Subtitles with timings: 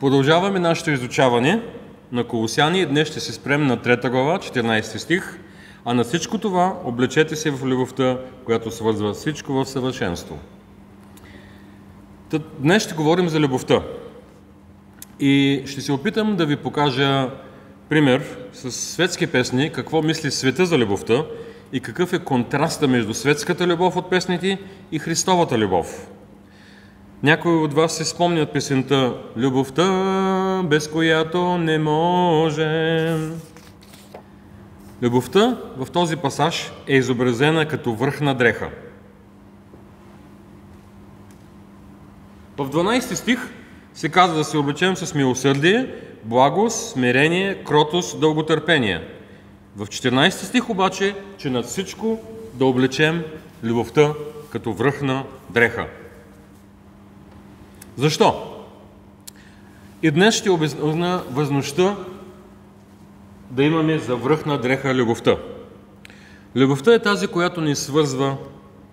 [0.00, 1.62] Продължаваме нашето изучаване
[2.12, 5.38] на Колосяни и днес ще се спрем на 3 глава, 14 стих,
[5.84, 10.38] а на всичко това облечете се в любовта, която свързва всичко в съвършенство.
[12.58, 13.82] Днес ще говорим за любовта.
[15.20, 17.30] И ще се опитам да ви покажа
[17.88, 21.24] пример с светски песни, какво мисли света за любовта
[21.72, 24.58] и какъв е контраста между светската любов от песните
[24.92, 26.08] и Христовата любов.
[27.24, 33.40] Някои от вас се спомнят песента Любовта, без която не можем.
[35.02, 38.70] Любовта в този пасаж е изобразена като върхна дреха.
[42.56, 43.50] В 12 стих
[43.94, 49.08] се казва да се облечем с милосърдие, благост, смирение, кротост, дълготърпение.
[49.76, 52.18] В 14 стих обаче, че над всичко
[52.54, 53.22] да облечем
[53.62, 54.12] любовта
[54.50, 55.86] като връхна дреха.
[57.96, 58.56] Защо?
[60.02, 61.96] И днес ще обясня възможността
[63.50, 65.36] да имаме за връхна дреха любовта.
[66.56, 68.36] Любовта е тази, която ни свързва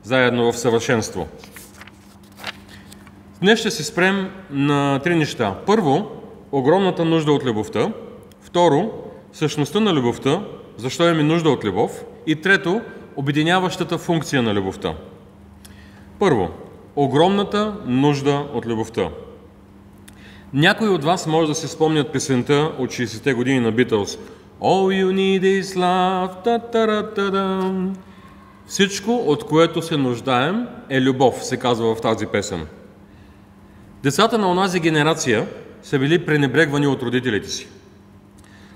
[0.03, 1.27] заедно в съвършенство.
[3.41, 5.55] Днес ще се спрем на три неща.
[5.65, 6.11] Първо,
[6.51, 7.93] огромната нужда от любовта.
[8.41, 8.91] Второ,
[9.33, 10.43] същността на любовта,
[10.77, 12.03] защо имаме нужда от любов.
[12.27, 12.81] И трето,
[13.15, 14.93] обединяващата функция на любовта.
[16.19, 16.49] Първо,
[16.95, 19.09] огромната нужда от любовта.
[20.53, 24.19] Някои от вас може да се спомнят песента от 60-те години на Beatles.
[24.61, 27.91] All you need is love, та
[28.65, 32.67] Всичко, от което се нуждаем, е любов, се казва в тази песен.
[34.03, 35.47] Децата на онази генерация
[35.83, 37.67] са били пренебрегвани от родителите си.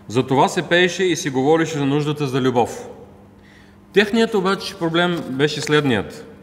[0.07, 2.88] Затова се пееше и си говореше за нуждата за любов.
[3.94, 6.34] Техният обаче проблем беше следният.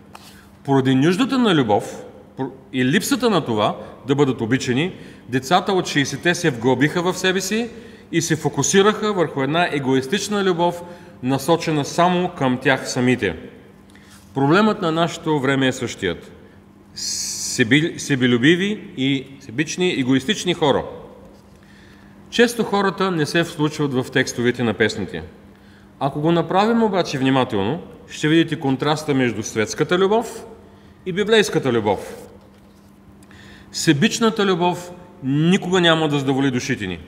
[0.65, 2.05] Поради нуждата на любов
[2.73, 4.93] и липсата на това да бъдат обичани,
[5.29, 7.69] децата от 60-те се вглъбиха в себе си
[8.13, 10.83] и се фокусираха върху една егоистична любов,
[11.23, 13.37] насочена само към тях самите.
[14.35, 16.33] Проблемът на нашето време е същият.
[17.97, 20.85] Себелюбиви и себични, егоистични хора.
[22.31, 25.23] Често хората не се вслучват в текстовете на песните.
[26.01, 30.45] Ако го направим обаче внимателно, ще видите контраста между светската любов
[31.07, 32.17] и библейската любов.
[33.73, 34.91] Себичната любов
[35.25, 36.99] никога няма да задоволи душите ни.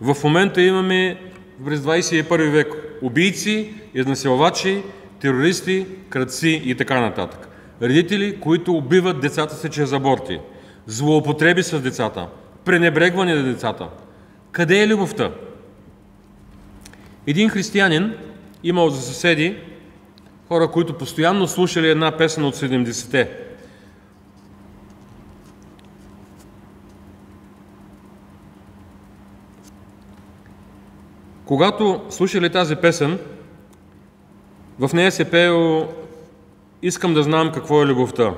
[0.00, 1.20] В момента имаме
[1.66, 2.68] през 21 век
[3.02, 4.82] убийци, изнасилвачи,
[5.20, 7.48] терористи, кръци и така нататък.
[7.82, 10.38] Родители, които убиват децата си чрез аборти,
[10.86, 12.26] злоупотреби с децата,
[12.64, 13.88] пренебрегване на децата.
[14.52, 15.30] Къде е любовта?
[17.26, 18.14] Един християнин
[18.64, 19.56] имал за съседи
[20.48, 23.30] хора, които постоянно слушали една песен от 70-те.
[31.44, 33.18] Когато слушали тази песен,
[34.78, 35.88] в нея се пеел
[36.82, 38.34] Искам да знам какво е любовта.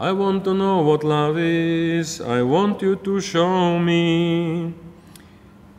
[0.00, 1.36] I want to know what love
[2.00, 2.20] is.
[2.20, 4.72] I want you to show me.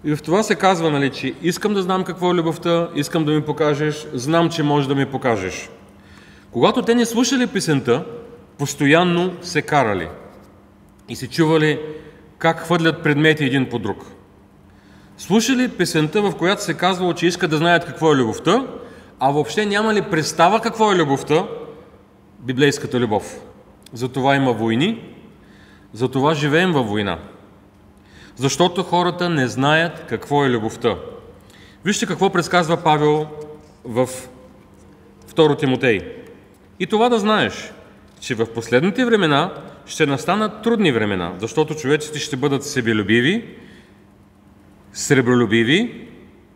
[0.08, 3.32] И в това се казва, нали, че искам да знам какво е любовта, искам да
[3.32, 5.70] ми покажеш, знам, че можеш да ми покажеш.
[6.52, 8.06] Когато те не слушали песента,
[8.58, 10.08] постоянно се карали
[11.10, 11.80] и се чували
[12.38, 14.06] как хвърлят предмети един по друг.
[15.18, 18.68] Слушали песента, в която се казвало, че искат да знаят какво е любовта,
[19.20, 21.48] а въобще няма ли представа какво е любовта,
[22.40, 23.40] библейската любов.
[23.94, 25.04] Затова има войни,
[25.94, 27.20] затова живеем във война.
[28.36, 30.96] Защото хората не знаят какво е любовта.
[31.86, 33.28] Вижте какво предсказва Павел
[33.84, 34.10] в
[35.36, 36.02] 2 Тимотей.
[36.80, 37.74] И това да знаеш,
[38.20, 39.54] че в последните времена
[39.86, 43.46] ще настанат трудни времена, защото човеците ще бъдат себелюбиви,
[44.94, 46.08] сребролюбиви,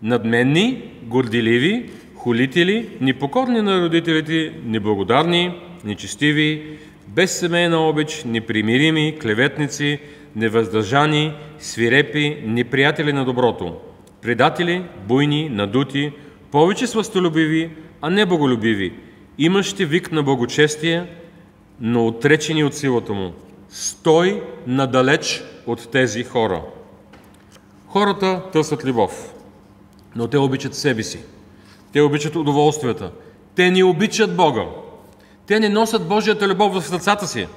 [0.04, 6.78] надменни, горделиви, хулители, непокорни на родителите, неблагодарни, нечестиви,
[7.08, 10.00] без семейна обич, непримирими, клеветници,
[10.36, 13.76] невъздържани, свирепи, неприятели на доброто,
[14.22, 16.12] предатели, буйни, надути,
[16.52, 18.94] повече свъстолюбиви, а не боголюбиви,
[19.38, 21.08] имащи вик на благочестие,
[21.80, 23.32] но отречени от силата му.
[23.70, 26.62] Стой надалеч от тези хора.
[27.88, 29.34] Хората търсят любов,
[30.16, 31.20] но те обичат себе си.
[31.94, 33.12] Те обичат удоволствията.
[33.56, 34.66] Те не обичат Бога.
[35.48, 37.48] Те не носят Божията любов в сърцата си.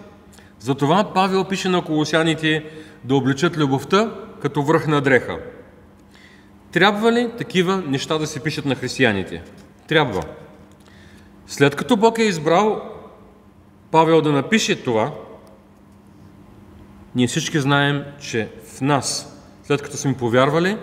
[0.64, 2.64] Затова Павел пише на колосяните
[3.04, 5.38] да обличат любовта като връх на дреха.
[6.72, 9.42] Трябва ли такива неща да се пишат на християните?
[9.88, 10.22] Трябва.
[11.46, 12.82] След като Бог е избрал
[13.90, 15.12] Павел да напише това,
[17.14, 20.76] Ние всички знаем, че в нас, след като сме повярвали,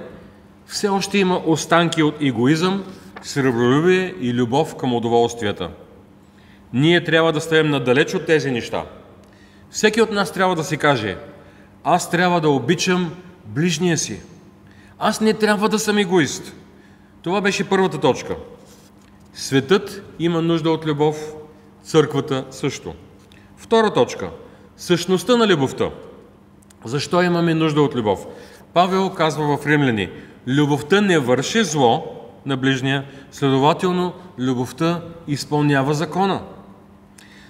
[0.66, 2.84] все още има останки от егоизъм,
[3.22, 5.70] сребролюбие и любов към удоволствията.
[6.74, 8.86] Ние трябва да стоим надалеч от тези неща.
[9.72, 11.18] Всеки от нас трябва да си каже,
[11.84, 13.12] аз трябва да обичам
[13.46, 14.22] ближния си.
[15.00, 16.54] Аз не трябва да съм егоист.
[17.22, 18.36] Това беше първата точка.
[19.34, 21.34] Светът има нужда от любов,
[21.84, 22.94] църквата също.
[23.58, 24.30] Втора точка.
[24.78, 25.90] Същността на любовта.
[26.86, 28.28] Защо имаме нужда от любов?
[28.74, 30.10] Павел казва в Римляни,
[30.48, 32.06] любовта не върши зло
[32.46, 36.42] на ближния, следователно любовта изпълнява закона.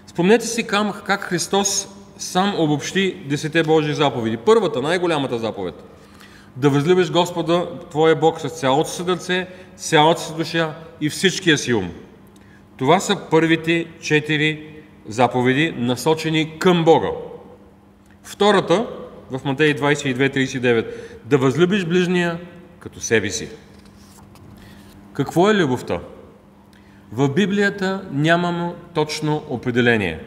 [0.07, 1.87] Спомнете си как Христос
[2.21, 4.37] сам обобщи десете Божии заповеди.
[4.37, 5.83] Първата, най-голямата заповед.
[6.55, 11.73] Да възлюбиш Господа, Твоя Бог, с цялото си сърце, цялата си душа и всичкия си
[11.73, 11.89] ум.
[12.77, 14.67] Това са първите четири
[15.07, 17.09] заповеди, насочени към Бога.
[18.23, 18.87] Втората,
[19.31, 20.85] в Матей 22.39,
[21.25, 22.39] да възлюбиш ближния
[22.79, 23.49] като себе си.
[25.13, 25.99] Какво е любовта?
[27.11, 30.19] В Библията нямаме точно определение.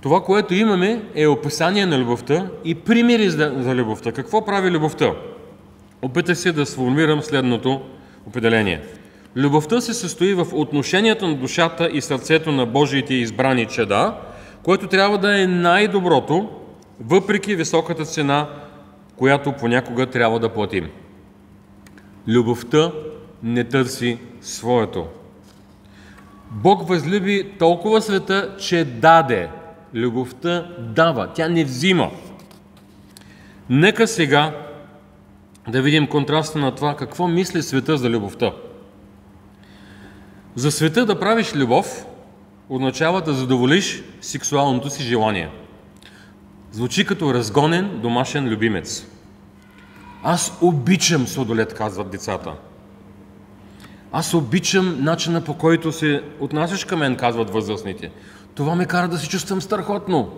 [0.00, 4.12] Това, което имаме, е описание на любовта и примери за любовта.
[4.12, 5.12] Какво прави любовта?
[6.02, 7.80] Опитах се да сформирам следното
[8.26, 8.82] определение.
[9.36, 14.18] Любовта се състои в отношението на душата и сърцето на Божиите избрани чеда,
[14.62, 16.48] което трябва да е най-доброто,
[17.00, 18.48] въпреки високата цена,
[19.16, 20.88] която понякога трябва да платим.
[22.28, 22.92] Любовта
[23.42, 25.06] не търси своето.
[26.50, 29.48] Бог възлюби толкова света, че даде.
[29.94, 32.10] Любовта дава, тя не взима.
[33.70, 34.56] Нека сега
[35.68, 38.52] да видим контраста на това какво мисли света за любовта.
[40.54, 42.06] За света да правиш любов
[42.68, 45.50] означава да задоволиш сексуалното си желание.
[46.72, 49.06] Звучи като разгонен домашен любимец.
[50.22, 52.52] Аз обичам сладолет, казват децата.
[54.12, 58.10] Аз обичам начина по който се отнасяш към мен, казват възрастните.
[58.54, 60.30] Това ме кара да се чувствам страхотно.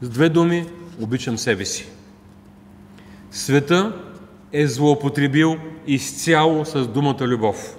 [0.00, 0.66] С две думи,
[1.00, 1.88] обичам себе си.
[3.30, 3.92] Света
[4.52, 5.56] е злоупотребил
[5.86, 7.76] изцяло с думата любов.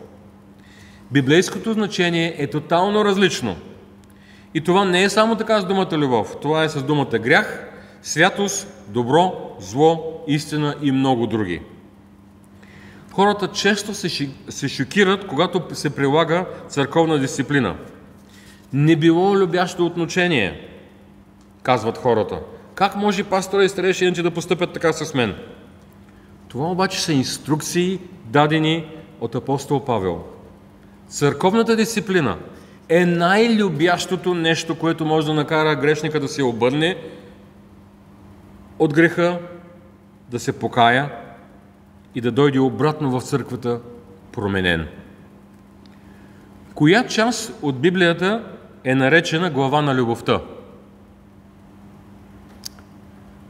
[1.11, 3.55] Библейското значение е тотално различно.
[4.53, 6.35] И това не е само така с думата любов.
[6.41, 7.67] Това е с думата грях,
[8.01, 11.61] святост, добро, зло, истина и много други.
[13.11, 13.93] Хората често
[14.49, 17.75] се, шокират, когато се прилага църковна дисциплина.
[18.73, 20.69] Не било любящо отношение,
[21.63, 22.39] казват хората.
[22.75, 25.35] Как може пастора и старейшините да постъпят така с мен?
[26.47, 28.85] Това обаче са инструкции, дадени
[29.21, 30.23] от апостол Павел.
[31.07, 32.37] Църковната дисциплина
[32.89, 36.97] е най-любящото нещо, което може да накара грешника да се обърне
[38.79, 39.39] от греха,
[40.29, 41.11] да се покая
[42.15, 43.79] и да дойде обратно в църквата
[44.31, 44.87] променен.
[46.73, 48.56] Коя част от Библията
[48.87, 50.41] е наречена глава на любовта?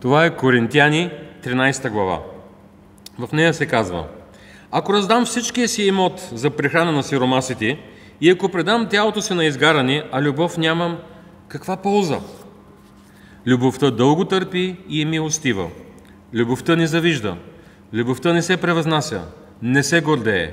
[0.02, 1.12] Това е Коринтияни,
[1.44, 2.20] 13 глава.
[3.20, 4.06] В нея се казва
[4.72, 7.80] Ако раздам всичкия си имот за прехрана на сиромасите
[8.22, 10.98] и ако предам тялото си на изгаране, а любов нямам,
[11.48, 12.20] каква полза?
[13.48, 15.68] Любовта дълго търпи и е милостива.
[16.34, 17.38] Любовта не завижда.
[17.94, 19.22] Любовта не се превъзнася.
[19.62, 20.52] Не се гордее.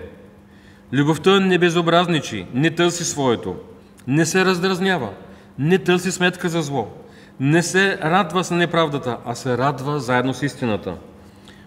[0.92, 3.56] Любовта не безобразничи, не търси своето.
[4.06, 5.10] Не се раздразнява.
[5.58, 6.88] Не търси сметка за зло.
[7.40, 10.96] Не се радва с неправдата, а се радва заедно с истината.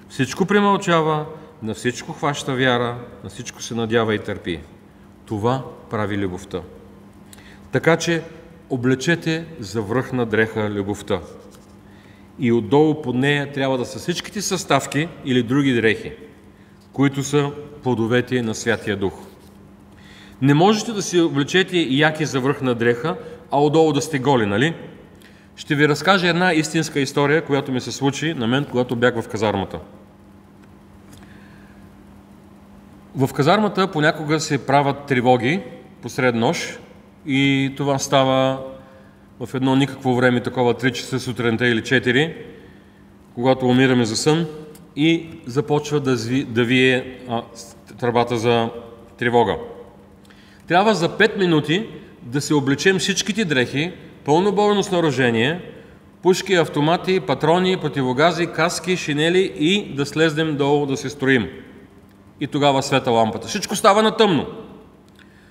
[0.09, 1.25] Всичко премълчава,
[1.63, 4.59] на всичко хваща вяра, на всичко се надява и търпи.
[5.25, 6.61] Това прави любовта.
[7.71, 8.23] Така че
[8.69, 11.19] облечете за връхна дреха любовта.
[12.39, 16.13] И отдолу под нея трябва да са всичките съставки или други дрехи,
[16.93, 17.51] които са
[17.83, 19.13] плодовете на Святия Дух.
[20.41, 23.15] Не можете да си облечете яки за връхна дреха,
[23.51, 24.73] а отдолу да сте голи, нали?
[25.55, 29.27] Ще ви разкажа една истинска история, която ми се случи на мен, когато бях в
[29.27, 29.79] казармата.
[33.15, 35.61] В казармата понякога се правят тревоги
[36.01, 36.79] посред нощ
[37.25, 38.59] и това става
[39.39, 42.35] в едно никакво време, такова 3 часа сутринта или 4,
[43.35, 44.45] когато умираме за сън
[44.95, 47.41] и започва да, зви, да вие а,
[47.99, 48.69] тръбата за
[49.17, 49.57] тревога.
[50.67, 51.87] Трябва за 5 минути
[52.21, 53.93] да се облечем всичките дрехи,
[54.25, 55.61] пълно бойно снарожение,
[56.21, 61.47] пушки, автомати, патрони, противогази, каски, шинели и да слезнем долу да се строим.
[62.39, 63.47] И тогава света лампата.
[63.47, 64.45] Всичко става на тъмно.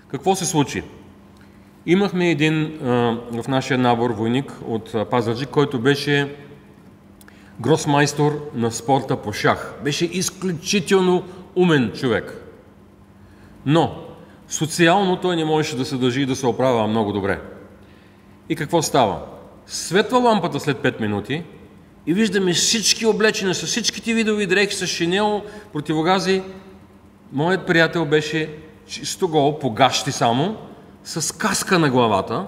[0.09, 0.83] Какво се случи?
[1.87, 2.87] Имахме един а,
[3.43, 6.35] в нашия набор войник от Пазарджик, който беше
[7.61, 9.75] гросмайстор на спорта по шах.
[9.85, 12.43] Беше изключително умен човек.
[13.67, 14.06] Но
[14.49, 17.41] социално той не можеше да се държи и да се оправя много добре.
[18.49, 19.21] И какво става?
[19.67, 21.45] Светва лампата след 5 минути
[22.07, 26.43] и виждаме всички облечени с всичките видови дрехи, с шинел, противогази.
[27.33, 28.51] Моят приятел беше
[28.87, 30.57] чисто гол, погащи само,
[31.05, 32.47] с каска на главата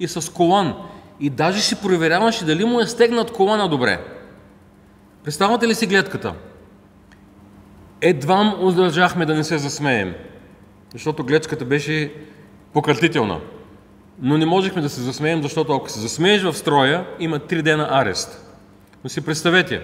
[0.00, 0.74] и с колан.
[1.20, 4.00] И даже си проверяваше дали му е стегнат колана добре.
[5.24, 6.34] Представате ли си гледката?
[8.00, 10.14] Едвам удържахме да не се засмеем,
[10.94, 12.12] защото гледката беше
[12.72, 13.40] пократителна.
[14.22, 17.88] Но не можехме да се засмеем, защото ако се засмееш в строя, има три дена
[17.90, 18.56] арест.
[19.04, 19.82] Но си представете,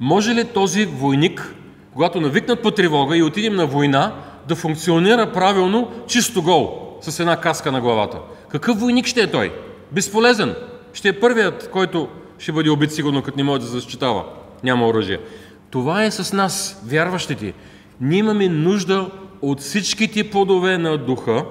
[0.00, 1.54] може ли този войник,
[1.92, 4.14] когато навикнат по тревога и отидем на война,
[4.48, 8.18] да функционира правилно чисто гол, с една каска на главата?
[8.48, 9.52] Какъв войник ще е той?
[9.92, 10.54] Безполезен.
[10.92, 14.24] Ще е първият, който ще бъде убит сигурно, като не може да защитава.
[14.64, 15.18] Няма оръжие.
[15.70, 17.54] Това е с нас, вярващите.
[18.00, 19.10] Ние имаме нужда
[19.42, 21.44] от всичките плодове на духа,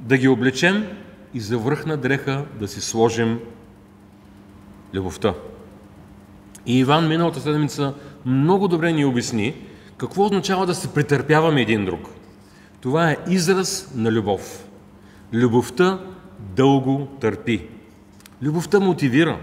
[0.00, 0.86] да ги облечем
[1.34, 3.38] и за връхна дреха да си сложим
[4.94, 5.34] любовта.
[6.66, 7.94] И Иван миналата седмица
[8.26, 9.54] много добре ни обясни
[9.96, 12.08] какво означава да се претърпяваме един друг.
[12.80, 14.64] Това е израз на любов.
[15.32, 15.98] Любовта
[16.38, 17.66] дълго търпи.
[18.42, 19.38] Любовта мотивира.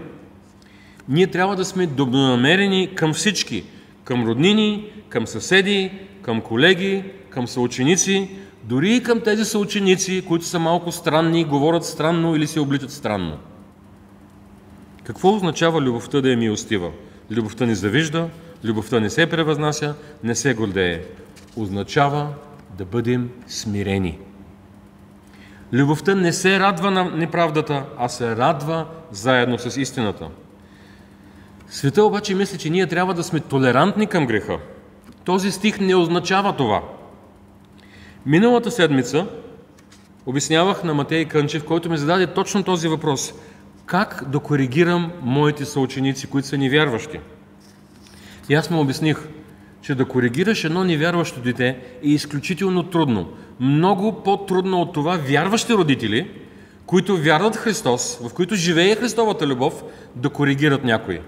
[1.08, 3.64] Ние трябва да сме добронамерени към всички.
[4.10, 8.30] Към роднини, към съседи, към колеги, към съученици,
[8.64, 13.38] дори и към тези съученици, които са малко странни, говорят странно или се обличат странно.
[15.04, 16.90] Какво означава любовта да е милостива?
[17.30, 18.28] Любовта не завижда,
[18.64, 21.02] любовта не се превъзнася, не се гордее.
[21.56, 22.28] Означава
[22.78, 24.18] да бъдем смирени.
[25.72, 30.28] Любовта не се радва на неправдата, а се радва заедно с истината.
[31.70, 34.58] Света обаче мисли, че ние трябва да сме толерантни към греха.
[35.24, 36.82] Този стих не означава това.
[38.26, 39.26] Миналата седмица
[40.26, 43.34] обяснявах на Матей Кънчев, който ми зададе точно този въпрос.
[43.86, 47.20] Как да коригирам моите съученици, които са невярващи?
[48.48, 49.28] И аз му обясних,
[49.82, 51.68] че да коригираш едно невярващо дете
[52.02, 53.28] е изключително трудно.
[53.60, 56.30] Много по-трудно от това вярващи родители,
[56.86, 59.82] които вярват Христос, в които живее Христовата любов,
[60.16, 61.20] да коригират някой.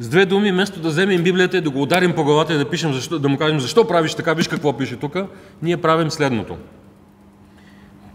[0.00, 2.70] С две думи, вместо да вземем Библията и да го ударим по главата и да,
[2.70, 5.16] пишем, защо, да му кажем защо правиш така, виж какво пише тук,
[5.62, 6.56] ние правим следното.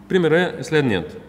[0.10, 1.22] Примерът е следният.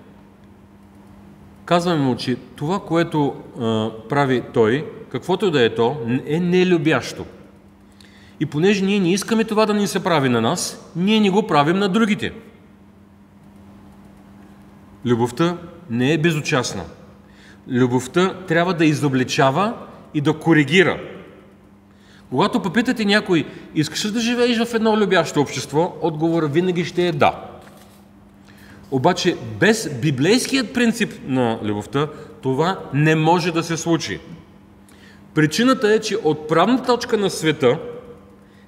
[1.64, 5.96] Казваме му, че това, което а, прави той, каквото да е то,
[6.26, 7.24] е нелюбящо.
[8.40, 11.46] И понеже ние не искаме това да ни се прави на нас, ние не го
[11.46, 12.32] правим на другите.
[15.06, 15.56] Любовта
[15.90, 16.84] не е безучастна.
[17.68, 19.74] Любовта трябва да изобличава
[20.16, 21.00] и да коригира.
[22.30, 27.12] Когато попитате някой, искаш ли да живееш в едно любящо общество, отговора винаги ще е
[27.12, 27.44] да.
[28.90, 32.08] Обаче без библейският принцип на любовта
[32.42, 34.20] това не може да се случи.
[35.34, 37.78] Причината е, че от правна точка на света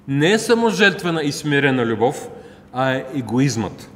[0.07, 2.29] не е само жертвена и смирена любов,
[2.73, 3.91] а е егоизмът.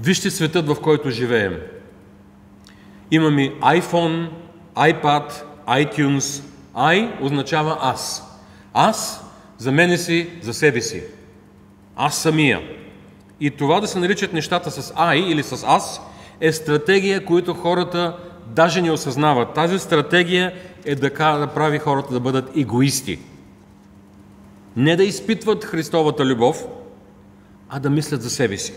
[0.00, 1.56] Вижте светът, в който живеем.
[3.10, 4.28] Имаме iPhone,
[4.74, 6.42] iPad, iTunes.
[6.76, 8.28] I означава аз.
[8.74, 9.24] Аз
[9.58, 11.02] за мене си, за себе си.
[11.96, 12.60] Аз самия.
[13.40, 16.00] И това да се наричат нещата с I или с аз
[16.40, 18.16] е стратегия, която хората
[18.46, 19.54] даже не осъзнават.
[19.54, 20.54] Тази стратегия
[20.84, 23.18] е да, прави хората да бъдат егоисти.
[24.76, 26.66] Не да изпитват Христовата любов,
[27.68, 28.74] а да мислят за себе си.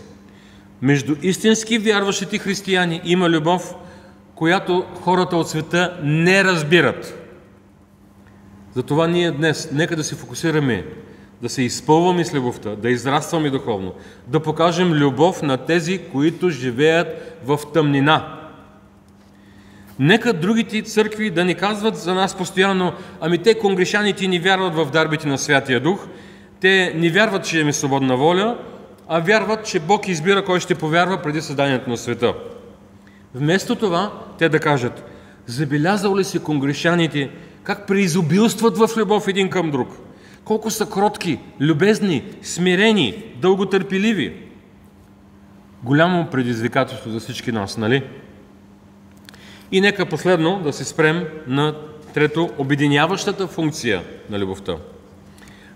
[0.82, 3.74] Между истински вярващите християни има любов,
[4.36, 7.22] която хората от света не разбират.
[8.74, 10.86] Затова ние днес, нека да се фокусираме,
[11.42, 13.94] да се изпълваме с любовта, да израстваме духовно,
[14.26, 18.32] да покажем любов на тези, които живеят в тъмнина.
[19.98, 24.90] Нека другите църкви да ни казват за нас постоянно, ами те, конгрешаните, ни вярват в
[24.92, 26.06] дарбите на Святия Дух,
[26.60, 28.58] те не вярват, че имаме свободна воля,
[29.08, 32.34] а вярват, че Бог избира кой ще повярва преди създанието на света.
[33.34, 35.04] Вместо това, те да кажат,
[35.46, 37.30] забелязал ли си конгрешаните
[37.62, 39.88] как преизобилстват в любов един към друг?
[40.44, 44.34] Колко са кротки, любезни, смирени, дълготърпеливи?
[45.82, 48.02] Голямо предизвикателство за всички нас, нали?
[49.72, 51.74] И нека последно да се спрем на
[52.14, 54.76] трето, обединяващата функция на любовта.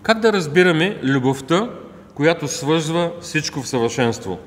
[0.02, 1.70] Как да разбираме любовта,
[2.14, 4.38] която свързва всичко в съвършенство?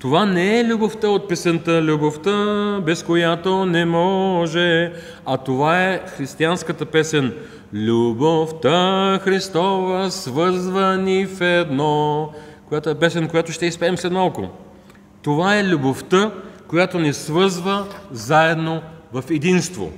[0.00, 4.92] Това не е любовта от песента «Любовта, без която не може»,
[5.26, 7.34] а това е християнската песен
[7.74, 12.32] «Любовта Христова свързва ни в едно»,
[12.68, 14.48] която е песен, която ще изпеем след малко.
[15.22, 16.30] Това е любовта,
[16.68, 18.80] която ни свързва заедно
[19.12, 19.90] в единство.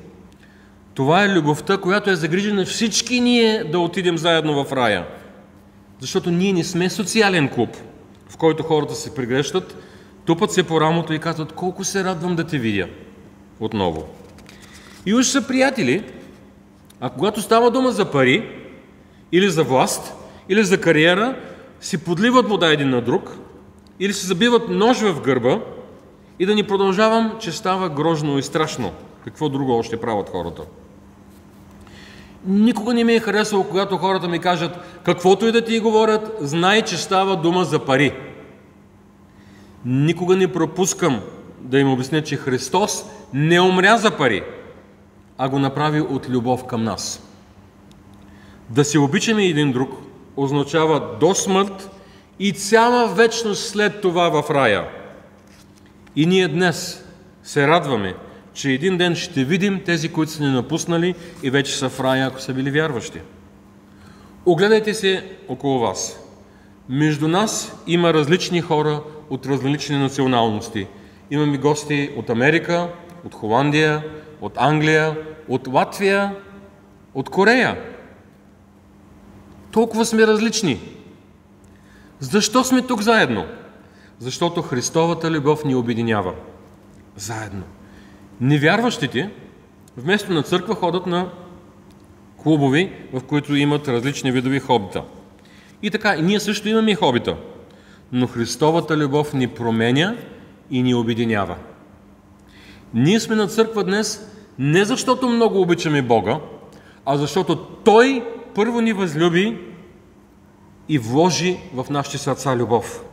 [0.95, 5.07] Това е любовта, която е загрижена всички ние да отидем заедно в рая.
[6.01, 7.77] Защото ние не сме социален клуб,
[8.29, 9.77] в който хората се пригрещат,
[10.25, 12.89] тупат се по рамото и казват колко се радвам да те видя
[13.61, 14.09] отново.
[15.07, 16.05] И уж са приятели,
[17.01, 18.49] а когато става дума за пари,
[19.33, 20.15] или за власт,
[20.49, 21.37] или за кариера,
[21.81, 23.37] си подливат вода един на друг,
[24.01, 25.61] или се забиват нож в гърба
[26.39, 28.93] и да ни продължавам, че става грозно и страшно.
[29.25, 30.63] Какво друго още правят хората?
[32.47, 36.83] Никога не ми е харесало, когато хората ми кажат, каквото и да ти говорят, знай,
[36.83, 38.13] че става дума за пари.
[39.85, 41.21] Никога не пропускам
[41.61, 44.43] да им обясня, че Христос не умря за пари,
[45.39, 47.29] а го направи от любов към нас.
[48.71, 49.91] Да се обичаме един друг
[50.37, 51.91] означава до смърт
[52.39, 54.89] и цяла вечност след това в рая.
[56.17, 57.05] И ние днес
[57.43, 58.15] се радваме,
[58.55, 62.27] че един ден ще видим тези, които са ни напуснали и вече са в рая,
[62.27, 63.21] ако са били вярващи.
[64.47, 66.21] Огледайте се около вас.
[66.89, 70.87] Между нас има различни хора от различни националности.
[71.31, 72.89] Имаме гости от Америка,
[73.25, 74.05] от Холандия,
[74.41, 75.17] от Англия,
[75.49, 76.37] от Латвия,
[77.15, 77.81] от Корея.
[79.71, 80.81] Толкова сме различни.
[82.21, 83.45] Защо сме тук заедно?
[84.19, 86.35] Защото Христовата любов ни обединява.
[87.17, 87.63] Заедно.
[88.41, 89.31] Невярващите,
[89.97, 91.29] вместо на църква, ходят на
[92.43, 95.05] клубови, в които имат различни видови хобита.
[95.83, 97.37] И така, и ние също имаме хобита.
[98.13, 100.15] Но Христовата любов ни променя
[100.71, 101.57] и ни обединява.
[102.95, 104.29] Ние сме на църква днес
[104.59, 106.39] не защото много обичаме Бога,
[107.07, 109.59] а защото Той първо ни възлюби
[110.89, 113.05] и вложи в нашите сърца любов.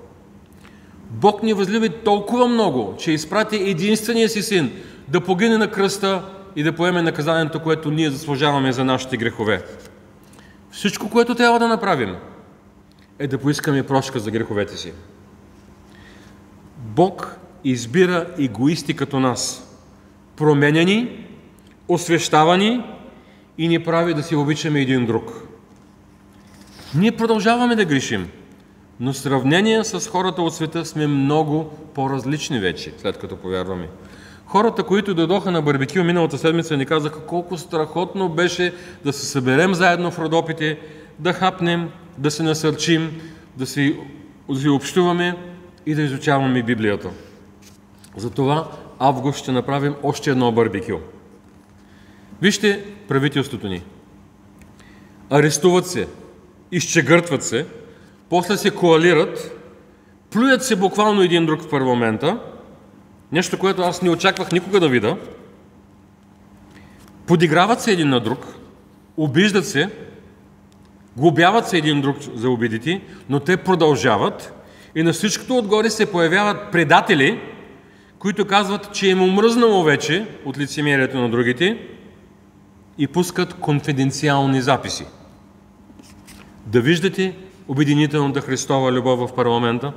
[1.10, 4.72] Бог ни възлюби толкова много, че изпрати единствения си син
[5.08, 6.24] да погине на кръста
[6.56, 9.64] и да поеме наказанието, което ние заслужаваме за нашите грехове.
[10.72, 12.16] Всичко, което трябва да направим,
[13.20, 14.94] е да поискаме прошка за греховете си.
[16.78, 19.68] Бог избира егоисти като нас,
[20.36, 21.28] променени,
[21.88, 22.84] освещавани
[23.58, 25.32] и ни прави да си обичаме един друг.
[26.96, 28.30] Ние продължаваме да грешим,
[29.00, 33.90] но в сравнение с хората от света сме много по-различни вече, след като повярваме.
[34.46, 39.74] Хората, които дойдоха на барбекю миналата седмица, ни казаха колко страхотно беше да се съберем
[39.74, 40.80] заедно в Родопите,
[41.20, 43.22] да хапнем, да се насърчим,
[43.58, 43.66] да
[44.50, 45.36] да общуваме
[45.86, 47.10] и да изучаваме Библията.
[48.18, 50.98] Затова август ще направим още едно барбекю.
[52.42, 53.84] Вижте правителството ни.
[55.30, 56.08] Арестуват се,
[56.72, 57.66] изчегъртват се,
[58.30, 59.52] после се коалират,
[60.32, 62.40] плюят се буквално един друг в парламента,
[63.32, 65.18] нещо, което аз не очаквах никога да видя,
[67.28, 68.48] подиграват се един на друг,
[69.18, 69.90] обиждат се,
[71.18, 74.54] глобяват се един друг за обидите, но те продължават
[74.96, 77.40] и на всичкото отгоре се появяват предатели,
[78.20, 81.78] които казват, че им омръзнало вече от лицемерието на другите
[82.98, 85.06] и пускат конфиденциални записи.
[86.66, 87.36] Да виждате
[87.68, 89.94] обединителната Христова любов в парламента?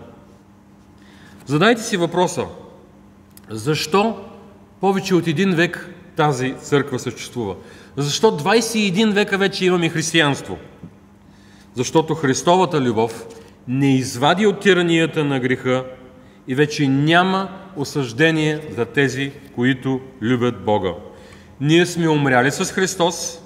[1.46, 2.46] Задайте си въпроса,
[3.51, 4.16] защо
[4.81, 7.55] повече от един век тази църква съществува?
[7.96, 10.59] Защо 21 века вече имаме християнство?
[11.75, 13.27] Защото Христовата любов
[13.69, 15.85] не извади от тиранията на греха
[16.49, 20.95] и вече няма осъждение за тези, които любят Бога.
[21.61, 23.43] Ние сме умряли с Христос,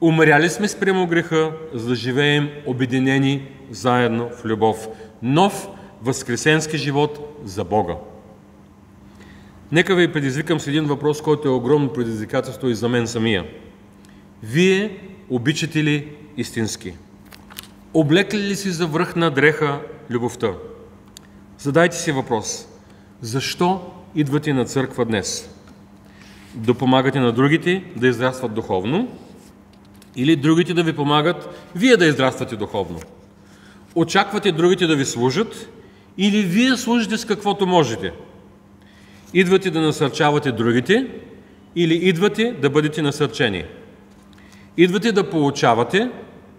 [0.00, 4.88] умряли сме спрямо греха, за да живеем обединени заедно в любов.
[5.22, 5.68] Нов
[6.02, 7.94] възкресенски живот за Бога.
[9.72, 13.44] Нека ви предизвикам с един въпрос, който е огромно предизвикателство и за мен самия.
[14.42, 14.98] Вие
[15.30, 16.94] обичате ли истински?
[17.94, 20.48] Облекли ли си за връх на дреха любовта?
[21.58, 22.68] Задайте си въпрос.
[23.20, 23.80] Защо
[24.14, 25.50] идвате на църква днес?
[26.54, 29.08] Да помагате на другите да израстват духовно
[30.16, 32.98] или другите да ви помагат вие да израствате духовно?
[33.94, 35.68] Очаквате другите да ви служат
[36.18, 38.12] или вие служите с каквото можете?
[39.34, 41.06] Идвате да насърчавате другите
[41.76, 43.64] или идвате да бъдете насърчени?
[44.76, 46.10] Идвате да получавате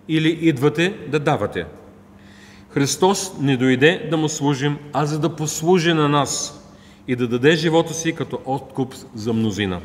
[0.10, 1.65] или идвате да давате?
[2.69, 6.62] Христос не дойде да му служим, а за да послужи на нас
[7.08, 9.82] и да даде живота си като откуп за мнозина.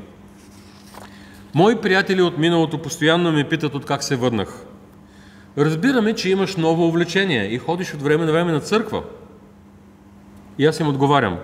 [1.55, 4.65] Мои приятели от миналото постоянно ме питат от как се върнах.
[5.59, 9.03] Разбираме, че имаш ново увлечение и ходиш от време на време на църква.
[10.59, 11.39] И аз им отговарям.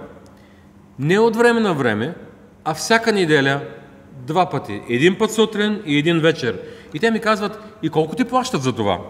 [0.98, 2.14] Не от време на време,
[2.64, 3.60] а всяка неделя
[4.26, 4.82] два пъти.
[4.88, 6.60] Един път сутрин и един вечер.
[6.94, 9.00] И те ми казват, и колко ти плащат за това?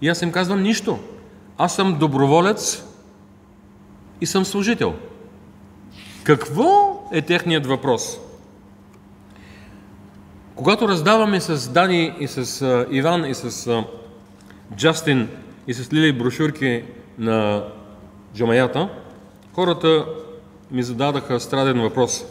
[0.00, 0.98] И аз им казвам, нищо.
[1.58, 2.84] Аз съм доброволец
[4.20, 4.94] и съм служител.
[6.24, 8.18] Какво е техният въпрос?
[10.54, 13.84] Когато раздаваме с Дани и с Иван и с
[14.76, 15.28] Джастин
[15.66, 16.84] и с Лили брошурки
[17.18, 17.64] на
[18.34, 18.88] джамаята,
[19.54, 20.06] хората
[20.70, 22.24] ми зададаха страден въпрос.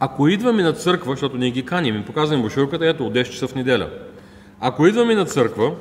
[0.00, 3.48] Ако идваме на църква, защото ние ги каним, им показваме брошурката, ето от 10 часа
[3.48, 3.90] в неделя.
[4.60, 5.74] Ако идваме на църква,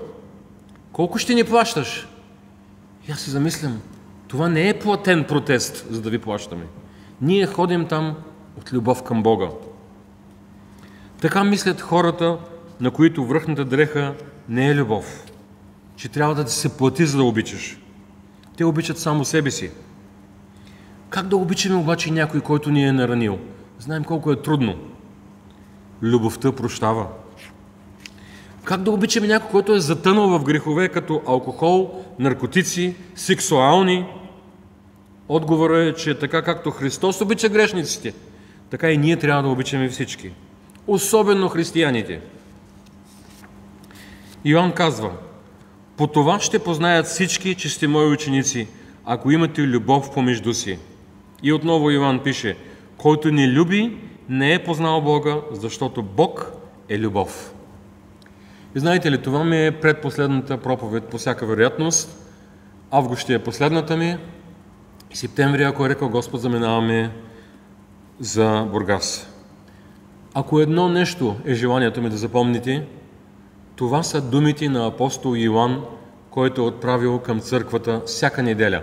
[0.91, 2.07] колко ще ни плащаш?
[3.07, 3.81] И аз си замислям,
[4.27, 6.65] това не е платен протест, за да ви плащаме.
[7.21, 8.15] Ние ходим там
[8.57, 9.47] от любов към Бога.
[11.21, 12.37] Така мислят хората,
[12.79, 14.13] на които връхната дреха
[14.49, 15.25] не е любов,
[15.95, 17.79] че трябва да ти се плати, за да обичаш.
[18.57, 19.71] Те обичат само себе си.
[21.09, 23.39] Как да обичаме обаче някой, който ни е наранил?
[23.79, 24.75] Знаем колко е трудно.
[26.01, 27.07] Любовта прощава.
[28.65, 34.05] Как да обичаме някой, който е затънал в грехове като алкохол, наркотици, сексуални?
[35.27, 38.13] Отговорът е, че така както Христос обича грешниците,
[38.69, 40.31] така и ние трябва да обичаме всички.
[40.87, 42.21] Особено християните.
[44.45, 45.11] Йоанн казва,
[45.97, 48.67] по това ще познаят всички, че сте мои ученици,
[49.05, 50.79] ако имате любов помежду си.
[51.43, 52.57] И отново Иван пише,
[52.97, 53.97] който не люби,
[54.29, 56.51] не е познал Бога, защото Бог
[56.89, 57.54] е любов.
[58.75, 62.31] И знаете ли, това ми е предпоследната проповед по всяка вероятност.
[62.91, 64.17] Август ще е последната ми.
[65.11, 67.11] И септември, ако е рекал Господ, заминаваме
[68.19, 69.29] за Бургас.
[70.33, 72.85] Ако едно нещо е желанието ми да запомните,
[73.75, 75.85] това са думите на апостол Иоанн,
[76.29, 78.81] който е отправил към църквата всяка неделя.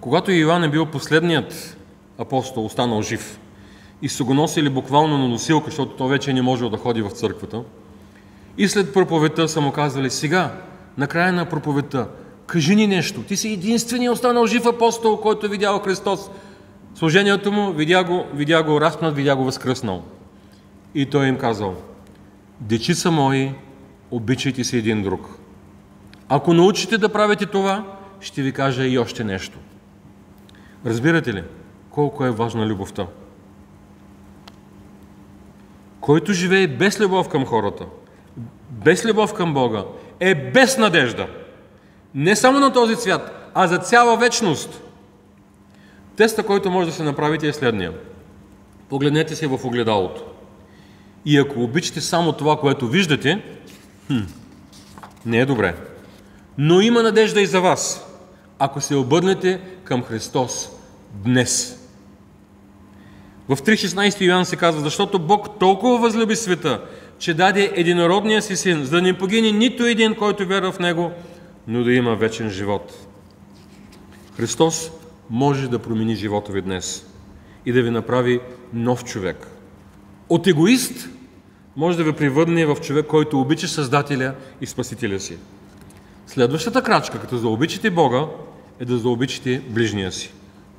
[0.00, 1.76] Когато Иоанн е бил последният
[2.18, 3.40] апостол, останал жив,
[4.02, 7.10] и са го носили буквално на носилка, защото той вече не можел да ходи в
[7.10, 7.62] църквата,
[8.58, 10.52] и след проповедта са му казвали, сега,
[10.98, 12.08] на края на проповедта,
[12.46, 13.22] кажи ни нещо.
[13.22, 16.30] Ти си единственият останал жив апостол, който видял Христос.
[16.94, 20.02] Служението му, видя го, видя го разпнат, видя го възкръснал.
[20.94, 21.74] И той им казал,
[22.60, 23.52] дечица мои,
[24.10, 25.38] обичайте се един друг.
[26.28, 27.84] Ако научите да правите това,
[28.20, 29.58] ще ви кажа и още нещо.
[30.86, 31.42] Разбирате ли
[31.90, 33.06] колко е важна любовта?
[36.00, 37.84] Който живее без любов към хората,
[38.70, 39.84] без любов към Бога,
[40.20, 41.26] е без надежда.
[42.14, 44.82] Не само на този свят, а за цяла вечност.
[46.16, 47.92] Теста, който може да се направите е следния.
[48.88, 50.24] Погледнете се в огледалото.
[51.24, 53.42] И ако обичате само това, което виждате,
[54.06, 54.18] хм,
[55.26, 55.74] не е добре.
[56.58, 58.06] Но има надежда и за вас,
[58.58, 60.70] ако се обърнете към Христос
[61.12, 61.82] днес.
[63.48, 66.80] В 3.16 Йоан се казва, защото Бог толкова възлюби света,
[67.18, 71.10] че даде единородния си син, за да не погине нито един, който вярва в него,
[71.68, 73.06] но да има вечен живот.
[74.36, 74.90] Христос
[75.30, 77.06] може да промени живота ви днес
[77.66, 78.40] и да ви направи
[78.72, 79.46] нов човек.
[80.28, 81.08] От егоист
[81.76, 85.36] може да ви превърне в човек, който обича Създателя и Спасителя си.
[86.26, 88.26] Следващата крачка, като заобичате Бога,
[88.80, 90.32] е да заобичате ближния си.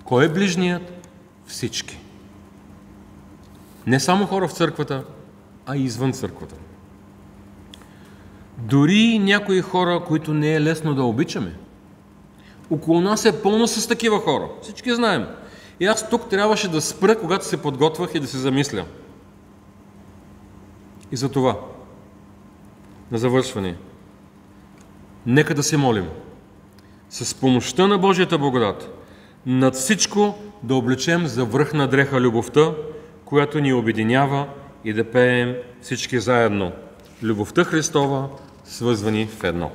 [0.03, 1.07] Кой е ближният?
[1.47, 1.97] Всички.
[3.87, 5.03] Не само хора в църквата,
[5.67, 6.55] а и извън църквата.
[8.57, 11.53] Дори някои хора, които не е лесно да обичаме.
[12.69, 14.49] Около нас е пълно с такива хора.
[14.61, 15.25] Всички знаем.
[15.79, 18.85] И аз тук трябваше да спра, когато се подготвях и да се замисля.
[21.11, 21.59] И за това,
[23.11, 23.75] на завършване,
[25.25, 26.07] нека да се молим
[27.09, 28.97] с помощта на Божията благодат
[29.45, 32.71] над всичко да облечем за връх на дреха любовта,
[33.25, 34.47] която ни обединява
[34.87, 36.71] и да пеем всички заедно.
[37.23, 38.29] Любовта Христова
[38.65, 39.71] свързвани в едно.